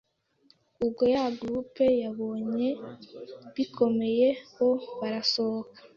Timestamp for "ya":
1.13-1.25